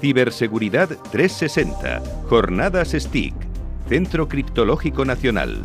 [0.00, 3.34] Ciberseguridad 360, Jornadas STIC,
[3.86, 5.62] Centro Criptológico Nacional.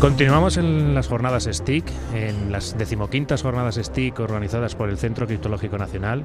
[0.00, 1.84] Continuamos en las jornadas STIC,
[2.14, 6.24] en las decimoquintas jornadas STIC organizadas por el Centro Criptológico Nacional.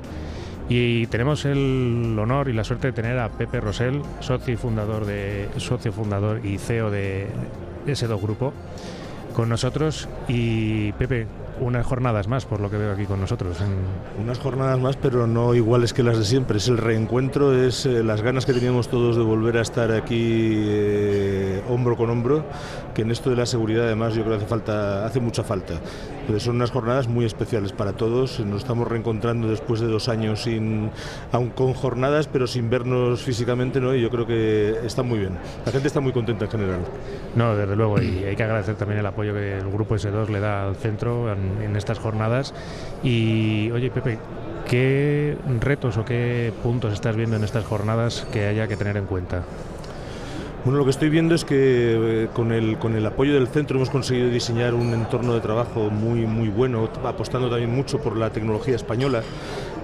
[0.70, 5.50] Y tenemos el honor y la suerte de tener a Pepe Rosell, socio fundador, de,
[5.58, 7.28] socio fundador y CEO de
[7.86, 8.54] S2 Grupo,
[9.34, 10.08] con nosotros.
[10.28, 11.28] Y Pepe,
[11.60, 13.58] unas jornadas más, por lo que veo aquí con nosotros.
[14.20, 16.58] Unas jornadas más, pero no iguales que las de siempre.
[16.58, 20.54] Es el reencuentro, es eh, las ganas que teníamos todos de volver a estar aquí
[20.58, 22.46] eh, hombro con hombro,
[22.94, 25.76] que en esto de la seguridad además yo creo que hace falta, hace mucha falta.
[26.28, 28.40] Pero son unas jornadas muy especiales para todos.
[28.40, 30.92] Nos estamos reencontrando después de dos años sin,
[31.32, 33.96] aún con jornadas, pero sin vernos físicamente, ¿no?
[33.96, 35.38] Y yo creo que está muy bien.
[35.66, 36.80] La gente está muy contenta en general.
[37.36, 40.40] No, desde luego, y hay que agradecer también el apoyo que el grupo S2 le
[40.40, 42.54] da al centro en, estas jornadas.
[43.04, 44.18] Y oye, Pepe,
[44.68, 49.06] ¿qué retos o qué puntos estás viendo en estas jornadas que haya que tener en
[49.06, 49.44] cuenta?
[50.66, 51.56] Bueno, lo que estoy viendo es que
[52.24, 55.90] eh, con, el, con el apoyo del centro hemos conseguido diseñar un entorno de trabajo
[55.90, 59.24] muy, muy bueno, apostando también mucho por la tecnología española.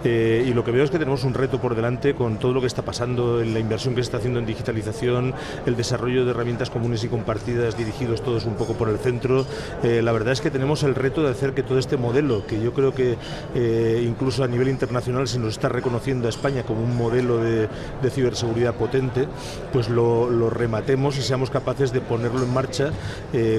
[0.06, 2.62] Eh, y lo que veo es que tenemos un reto por delante con todo lo
[2.62, 5.34] que está pasando, en la inversión que se está haciendo en digitalización,
[5.66, 9.46] el desarrollo de herramientas comunes y compartidas dirigidos todos un poco por el centro.
[9.84, 12.62] Eh, la verdad es que tenemos el reto de hacer que todo este modelo, que
[12.62, 13.18] yo creo que
[13.56, 17.68] eh, incluso a nivel internacional se nos está reconociendo a España como un modelo de,
[18.10, 19.28] ciberseguridad potente,
[19.74, 22.92] pues lo, rematemos y seamos capaces de ponerlo en marcha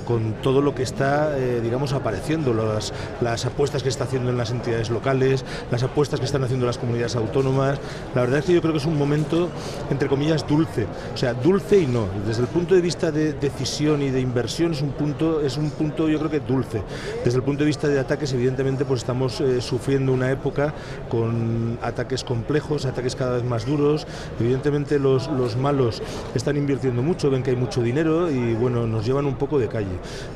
[0.04, 4.52] con todo lo que está, digamos, apareciendo, las, las apuestas que está haciendo en las
[4.52, 7.78] entidades locales, las apuestas que está haciendo las comunidades autónomas.
[8.14, 9.48] La verdad es que yo creo que es un momento,
[9.90, 10.86] entre comillas, dulce.
[11.14, 12.06] O sea, dulce y no.
[12.26, 15.70] Desde el punto de vista de decisión y de inversión es un punto, es un
[15.70, 16.82] punto yo creo que dulce.
[17.24, 20.74] Desde el punto de vista de ataques, evidentemente, pues estamos eh, sufriendo una época
[21.08, 24.06] con ataques complejos, ataques cada vez más duros.
[24.40, 26.02] Evidentemente los, los malos
[26.34, 29.68] están invirtiendo mucho, ven que hay mucho dinero y bueno, nos llevan un poco de
[29.68, 29.86] calle.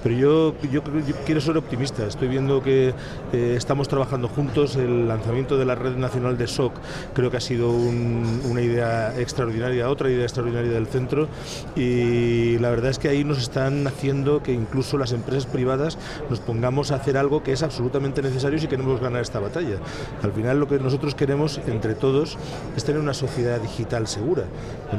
[0.03, 2.07] Pero yo, yo, yo quiero ser optimista.
[2.07, 2.95] Estoy viendo que
[3.33, 6.73] eh, estamos trabajando juntos el lanzamiento de la red nacional de SOC
[7.15, 11.29] creo que ha sido una idea extraordinaria, otra idea extraordinaria del centro
[11.75, 15.99] y la verdad es que ahí nos están haciendo que incluso las empresas privadas
[16.29, 19.77] nos pongamos a hacer algo que es absolutamente necesario si queremos ganar esta batalla.
[20.23, 22.39] Al final lo que nosotros queremos entre todos
[22.77, 24.45] es tener una sociedad digital segura.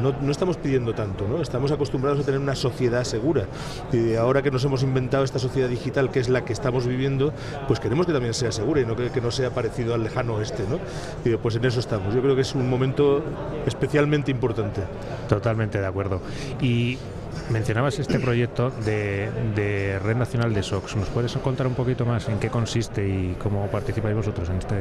[0.02, 1.42] No, no estamos pidiendo tanto, ¿no?
[1.42, 3.46] estamos acostumbrados a tener una sociedad segura
[3.92, 7.34] y ahora que nos hemos inventado esta sociedad digital que es la que estamos viviendo,
[7.68, 10.36] pues queremos que también sea segura y no que, que no sea parecido al lejano
[10.36, 10.64] oeste.
[11.26, 12.14] Y pues en eso estamos.
[12.14, 13.24] Yo creo que es un momento
[13.66, 14.82] especialmente importante.
[15.28, 16.22] Totalmente de acuerdo.
[16.62, 16.98] Y
[17.50, 20.96] Mencionabas este proyecto de, Red Nacional de SOX.
[20.96, 24.76] ¿Nos puedes contar un poquito más en qué consiste y cómo participáis vosotros en este?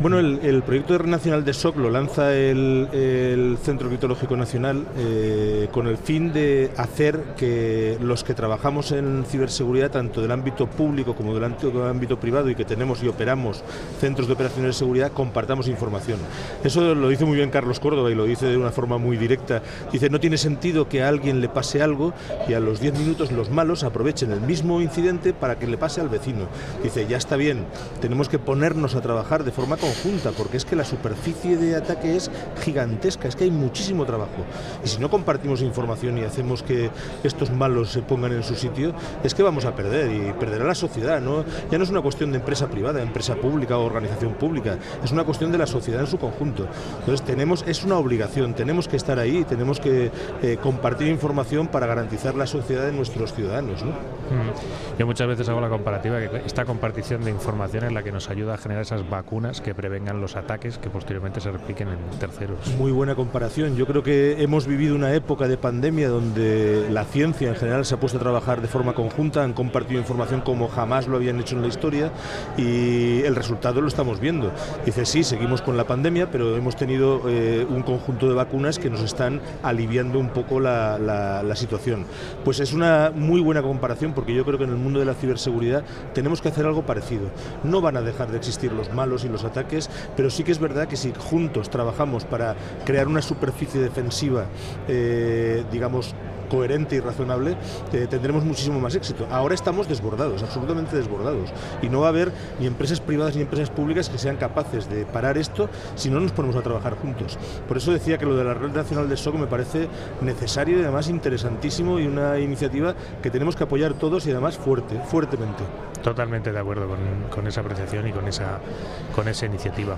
[0.00, 5.68] Bueno, el, proyecto de Red Nacional de SOC lo lanza el, Centro Criptológico Nacional eh,
[5.72, 11.14] con el fin de hacer que los que trabajamos en ciberseguridad, tanto del ámbito público
[11.14, 13.62] como del ámbito privado y que tenemos y operamos
[14.00, 16.18] centros de operaciones de seguridad, compartamos información.
[16.64, 19.62] Eso lo dice muy bien Carlos Córdoba y lo dice de una forma muy directa.
[19.90, 21.48] Dice, no tiene sentido que a alguien le
[21.82, 22.12] algo
[22.48, 26.00] y a los 10 minutos los malos aprovechen el mismo incidente para que le pase
[26.00, 26.46] al vecino.
[26.82, 27.66] Dice, ya está bien,
[28.00, 32.16] tenemos que ponernos a trabajar de forma conjunta porque es que la superficie de ataque
[32.16, 32.30] es
[32.62, 34.44] gigantesca, es que hay muchísimo trabajo.
[34.84, 36.90] Y si no compartimos información y hacemos que
[37.22, 40.74] estos malos se pongan en su sitio, es que vamos a perder y perderá la
[40.74, 41.20] sociedad.
[41.20, 41.44] ¿no?
[41.70, 45.24] Ya no es una cuestión de empresa privada, empresa pública o organización pública, es una
[45.24, 46.66] cuestión de la sociedad en su conjunto.
[47.00, 50.10] Entonces tenemos, es una obligación, tenemos que estar ahí, tenemos que
[50.42, 53.82] eh, compartir información para garantizar la sociedad de nuestros ciudadanos.
[53.82, 53.90] ¿no?
[53.90, 54.98] Mm.
[54.98, 58.30] Yo muchas veces hago la comparativa que esta compartición de información es la que nos
[58.30, 62.58] ayuda a generar esas vacunas que prevengan los ataques que posteriormente se repliquen en terceros.
[62.78, 63.76] Muy buena comparación.
[63.76, 67.94] Yo creo que hemos vivido una época de pandemia donde la ciencia en general se
[67.94, 71.56] ha puesto a trabajar de forma conjunta, han compartido información como jamás lo habían hecho
[71.56, 72.12] en la historia
[72.56, 74.52] y el resultado lo estamos viendo.
[74.84, 78.90] Dice, sí, seguimos con la pandemia, pero hemos tenido eh, un conjunto de vacunas que
[78.90, 82.04] nos están aliviando un poco la, la, la situación.
[82.44, 85.14] Pues es una muy buena comparación porque yo creo que en el mundo de la
[85.14, 87.30] ciberseguridad tenemos que hacer algo parecido.
[87.64, 90.58] No van a dejar de existir los malos y los ataques, pero sí que es
[90.58, 94.46] verdad que si juntos trabajamos para crear una superficie defensiva,
[94.88, 96.14] eh, digamos,
[96.52, 97.56] coherente y razonable,
[97.94, 99.26] eh, tendremos muchísimo más éxito.
[99.30, 101.50] Ahora estamos desbordados, absolutamente desbordados,
[101.80, 105.06] y no va a haber ni empresas privadas ni empresas públicas que sean capaces de
[105.06, 107.38] parar esto si no nos ponemos a trabajar juntos.
[107.66, 109.88] Por eso decía que lo de la Red Nacional de SOC me parece
[110.20, 115.00] necesario y además interesantísimo y una iniciativa que tenemos que apoyar todos y además fuerte,
[115.06, 115.62] fuertemente.
[116.02, 116.86] Totalmente de acuerdo
[117.30, 119.96] con, esa apreciación y con esa iniciativa.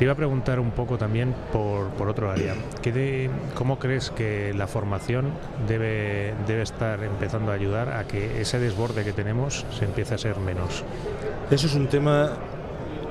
[0.00, 2.54] Te iba a preguntar un poco también por, por otro área.
[2.80, 5.30] ¿Qué de, ¿Cómo crees que la formación
[5.68, 10.16] debe, debe estar empezando a ayudar a que ese desborde que tenemos se empiece a
[10.16, 10.84] ser menos?
[11.50, 12.32] Eso es un tema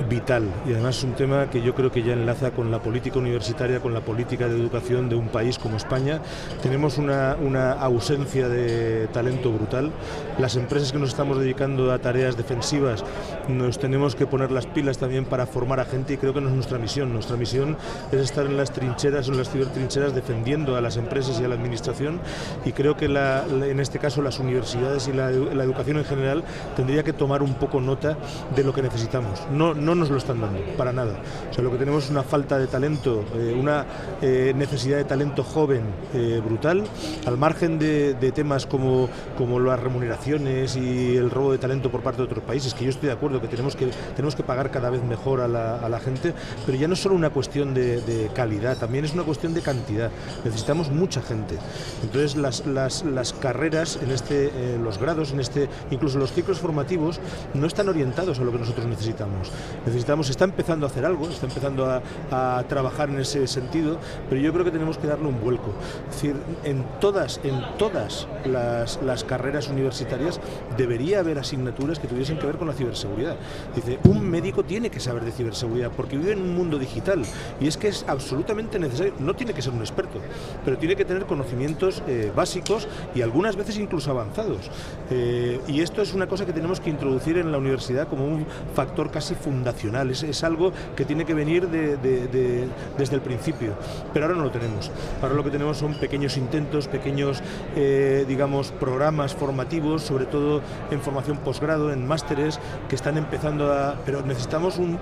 [0.07, 3.19] vital y además es un tema que yo creo que ya enlaza con la política
[3.19, 6.21] universitaria, con la política de educación de un país como España.
[6.61, 9.91] Tenemos una, una, ausencia de talento brutal.
[10.37, 13.03] Las empresas que nos estamos dedicando a tareas defensivas
[13.47, 16.49] nos tenemos que poner las pilas también para formar a gente y creo que no
[16.49, 17.13] es nuestra misión.
[17.13, 17.77] Nuestra misión
[18.11, 21.55] es estar en las trincheras, en las cibertrincheras defendiendo a las empresas y a la
[21.55, 22.19] administración
[22.65, 26.43] y creo que en este caso las universidades y la, educación en general
[26.75, 28.17] tendría que tomar un poco nota
[28.55, 29.45] de lo que necesitamos.
[29.51, 31.19] No nos lo están dando, para nada.
[31.57, 33.85] O lo que tenemos es una falta de talento, eh, una
[34.21, 35.81] eh, necesidad de talento joven
[36.13, 36.85] eh, brutal,
[37.25, 42.19] al margen de, temas como, como las remuneraciones y el robo de talento por parte
[42.21, 44.89] de otros países, que yo estoy de acuerdo que tenemos que, tenemos que pagar cada
[44.89, 46.33] vez mejor a la, gente,
[46.65, 49.61] pero ya no es solo una cuestión de, de, calidad, también es una cuestión de
[49.61, 50.11] cantidad.
[50.45, 51.57] Necesitamos mucha gente.
[52.03, 57.19] Entonces, las, las, las carreras, en este, los grados, en este, incluso los ciclos formativos,
[57.53, 59.51] no están orientados a lo que nosotros necesitamos
[59.85, 63.97] necesitamos, está empezando a hacer algo, está empezando a, trabajar en ese sentido,
[64.29, 65.73] pero yo creo que tenemos que darle un vuelco.
[66.09, 70.39] Es decir, en todas, en todas las, carreras universitarias
[70.77, 73.35] debería haber asignaturas que tuviesen que ver con la ciberseguridad.
[73.75, 77.21] Dice, un médico tiene que saber de ciberseguridad porque vive en un mundo digital
[77.59, 80.19] y es que es absolutamente necesario, no tiene que ser un experto,
[80.63, 84.69] pero tiene que tener conocimientos eh, básicos y algunas veces incluso avanzados.
[85.09, 88.45] Eh, y esto es una cosa que tenemos que introducir en la universidad como un
[88.73, 92.67] factor casi fundacional, es, algo que tiene que venir de, de, de,
[92.97, 93.73] desde el principio,
[94.13, 94.89] pero ahora no lo tenemos.
[95.21, 97.43] Ahora lo que tenemos son pequeños intentos, pequeños,
[97.75, 100.61] eh, digamos, programas formativos, sobre todo
[100.91, 103.95] en formación posgrado, en másteres, que están empezando a...
[104.05, 104.97] pero necesitamos un,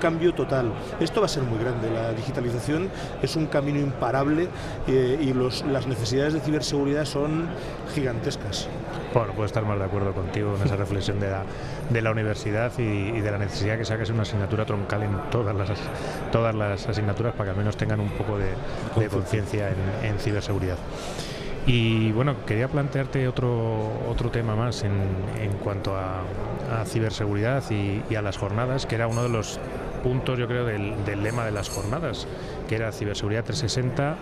[0.00, 0.72] cambio total.
[1.00, 2.88] Esto va a ser muy grande, la digitalización
[3.20, 4.48] es un camino imparable
[4.86, 5.32] eh, y
[5.70, 7.48] las necesidades de ciberseguridad son
[7.94, 8.68] gigantescas.
[9.14, 11.42] Bueno, puedo estar más de acuerdo contigo en esa reflexión de la,
[11.90, 15.02] de la universidad y, y, de la necesidad que sea que sea una asignatura troncal
[15.02, 15.70] en todas las,
[16.30, 18.52] todas las asignaturas para que al menos tengan un poco de,
[18.96, 20.76] de conciencia en, en, ciberseguridad.
[21.66, 24.92] Y bueno, quería plantearte otro, otro tema más en,
[25.40, 26.22] en cuanto a,
[26.80, 29.60] a ciberseguridad y, y, a las jornadas, que era uno de los
[30.02, 32.26] puntos, yo creo, del, del lema de las jornadas,
[32.68, 34.16] que era ciberseguridad 360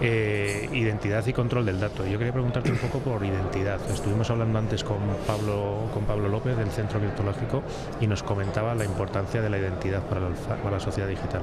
[0.00, 2.06] eh, identidad y control del dato.
[2.06, 3.80] Yo quería preguntarte un poco por identidad.
[3.90, 7.62] Estuvimos hablando antes con Pablo, con Pablo López del Centro Criptológico
[8.00, 11.42] y nos comentaba la importancia de la identidad para la, para la sociedad digital.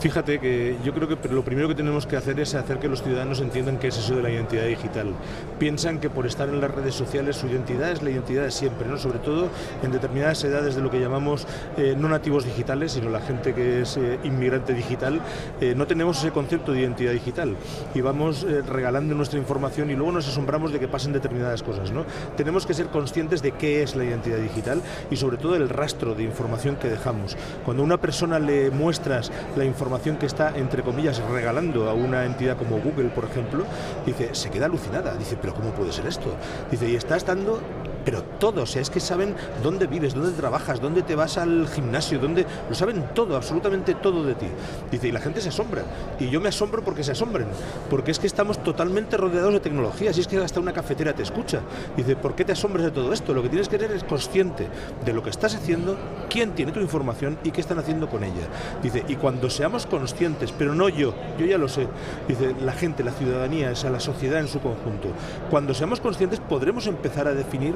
[0.00, 3.02] Fíjate que yo creo que lo primero que tenemos que hacer es hacer que los
[3.02, 5.12] ciudadanos entiendan qué es eso de la identidad digital.
[5.58, 8.88] Piensan que por estar en las redes sociales su identidad es la identidad de siempre,
[8.88, 8.96] ¿no?
[8.96, 9.50] sobre todo
[9.82, 13.82] en determinadas edades de lo que llamamos eh, no nativos digitales, sino la gente que
[13.82, 15.20] es eh, inmigrante digital,
[15.60, 17.54] eh, no tenemos ese concepto de identidad digital
[17.94, 21.92] y vamos eh, regalando nuestra información y luego nos asombramos de que pasen determinadas cosas.
[21.92, 22.06] ¿no?
[22.38, 24.80] Tenemos que ser conscientes de qué es la identidad digital
[25.10, 27.36] y sobre todo el rastro de información que dejamos.
[27.66, 31.94] Cuando a una persona le muestras la información información que está, entre comillas, regalando a
[31.94, 33.64] una entidad como Google, por ejemplo,
[34.06, 35.16] dice, se queda alucinada.
[35.16, 36.32] Dice, pero ¿cómo puede ser esto?
[36.70, 37.60] Dice, y estás dando
[38.04, 41.68] pero todo, o sea, es que saben dónde vives, dónde trabajas, dónde te vas al
[41.68, 44.46] gimnasio, dónde lo saben todo, absolutamente todo de ti.
[44.90, 45.82] Dice, y la gente se asombra.
[46.18, 47.48] Y yo me asombro porque se asombren,
[47.88, 51.22] porque es que estamos totalmente rodeados de tecnologías, y es que hasta una cafetera te
[51.22, 51.60] escucha.
[51.96, 53.34] Dice, ¿por qué te asombras de todo esto?
[53.34, 54.68] Lo que tienes que ser es consciente
[55.04, 55.96] de lo que estás haciendo,
[56.28, 58.48] quién tiene tu información y qué están haciendo con ella.
[58.82, 61.86] Dice, y cuando seamos conscientes, pero no yo, yo ya lo sé,
[62.28, 65.08] dice, la gente, la ciudadanía, esa, la sociedad en su conjunto,
[65.50, 67.74] cuando seamos conscientes podremos empezar a definir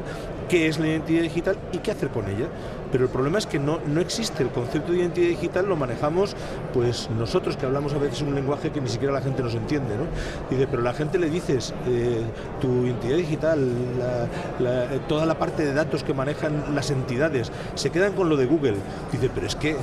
[0.49, 2.47] qué es la identidad digital y qué hacer con ella.
[2.92, 6.37] Pero el problema es que no, no existe el concepto de identidad digital, lo manejamos
[6.73, 9.97] pues nosotros que hablamos a veces un lenguaje que ni siquiera la gente nos entiende.
[9.97, 10.04] ¿no?
[10.50, 12.23] Dice, pero la gente le dices eh,
[12.61, 13.68] tu identidad digital,
[15.09, 18.76] toda la parte de datos que manejan las entidades, se quedan con lo de Google.
[19.11, 19.76] Dice, pero es que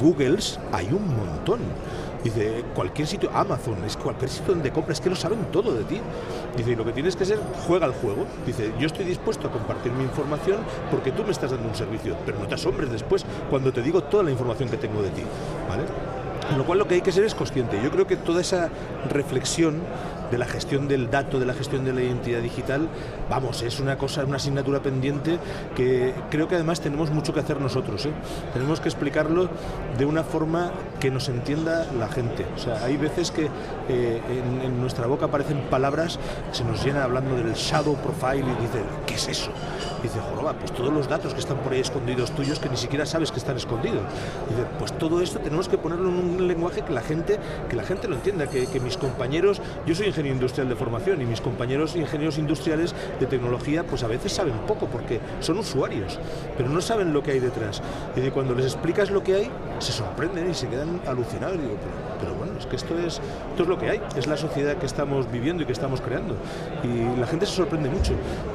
[0.00, 1.60] Googles hay un montón.
[2.22, 6.00] Dice, cualquier sitio, Amazon, es cualquier sitio donde compras, que lo saben todo de ti.
[6.56, 8.26] Dice, y lo que tienes que ser, juega al juego.
[8.44, 10.58] Dice, yo estoy dispuesto a compartir mi información
[10.90, 14.02] porque tú me estás dando un servicio, pero no te asombres después cuando te digo
[14.02, 15.22] toda la información que tengo de ti.
[15.68, 15.84] ¿Vale?
[16.48, 17.80] Con lo cual lo que hay que ser es consciente.
[17.82, 18.70] Yo creo que toda esa
[19.10, 19.82] reflexión
[20.30, 22.88] de la gestión del dato, de la gestión de la identidad digital,
[23.28, 25.38] vamos, es una cosa, una asignatura pendiente
[25.74, 28.06] que creo que además tenemos mucho que hacer nosotros.
[28.06, 28.12] ¿eh?
[28.52, 29.48] Tenemos que explicarlo
[29.96, 32.46] de una forma que nos entienda la gente.
[32.56, 33.48] O sea, hay veces que
[33.88, 34.20] eh,
[34.64, 36.18] en, nuestra boca aparecen palabras,
[36.52, 39.50] se nos llena hablando del shadow profile y dice, ¿qué es eso?
[40.02, 43.04] dice, joroba, pues todos los datos que están por ahí escondidos tuyos que ni siquiera
[43.04, 44.02] sabes que están escondidos.
[44.48, 47.82] dice, pues todo esto tenemos que ponerlo en un lenguaje que la gente, que la
[47.82, 51.40] gente lo entienda, que, que mis compañeros, yo soy ingeniero industrial de formación y mis
[51.40, 56.18] compañeros ingenieros industriales de tecnología, pues a veces saben poco porque son usuarios,
[56.56, 57.82] pero no saben lo que hay detrás.
[58.16, 61.56] Y cuando les explicas lo que hay, se sorprenden y se quedan alucinados.
[61.56, 61.76] Y digo,
[62.20, 65.62] pero, que esto es, esto es lo que hay, es la sociedad que estamos viviendo
[65.62, 66.36] y que estamos creando.
[66.82, 68.12] Y la gente se sorprende mucho.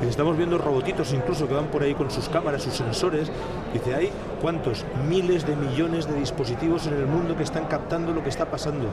[0.07, 3.31] Estamos viendo robotitos incluso que van por ahí con sus cámaras, sus sensores.
[3.74, 4.10] Dice, hay
[4.41, 8.45] cuántos miles de millones de dispositivos en el mundo que están captando lo que está
[8.45, 8.88] pasando.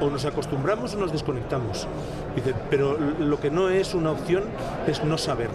[0.00, 1.86] O nos acostumbramos o nos desconectamos.
[2.34, 4.44] Dice, pero lo que no es una opción
[4.86, 5.50] es no saber.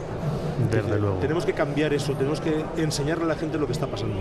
[0.72, 1.18] Desde luego.
[1.18, 4.16] Tenemos que cambiar eso, tenemos que enseñarle a la gente lo que está pasando.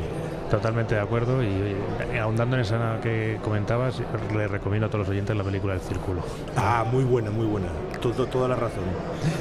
[0.50, 1.76] Totalmente de acuerdo y,
[2.18, 4.00] ahondando en esa que comentabas,
[4.34, 6.22] le recomiendo a todos los oyentes la película El Círculo.
[6.56, 7.68] Ah, muy buena, muy buena.
[8.00, 8.84] Todo, toda la razón.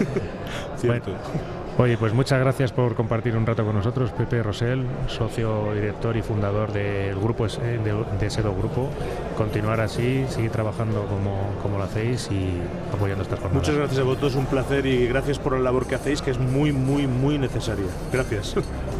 [0.77, 1.11] Cierto.
[1.75, 6.21] Oye, pues muchas gracias por compartir un rato con nosotros, Pepe Rosell, socio, director y
[6.21, 8.89] fundador del grupo de, Sedo Grupo.
[9.35, 12.59] Continuar así, seguir trabajando como, como lo hacéis y
[12.93, 13.67] apoyando estas jornadas.
[13.67, 16.37] Muchas gracias a vosotros, un placer y gracias por la labor que hacéis, que es
[16.37, 17.87] muy, muy, muy necesaria.
[18.11, 18.55] Gracias.